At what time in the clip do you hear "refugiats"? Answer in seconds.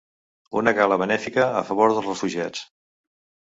2.13-2.65